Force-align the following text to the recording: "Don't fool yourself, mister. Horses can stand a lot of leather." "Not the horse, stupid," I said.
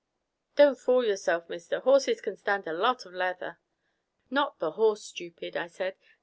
"Don't 0.55 0.79
fool 0.79 1.05
yourself, 1.05 1.47
mister. 1.47 1.79
Horses 1.81 2.21
can 2.21 2.35
stand 2.35 2.65
a 2.65 2.73
lot 2.73 3.05
of 3.05 3.13
leather." 3.13 3.59
"Not 4.31 4.57
the 4.57 4.71
horse, 4.71 5.03
stupid," 5.03 5.55
I 5.55 5.67
said. 5.67 5.95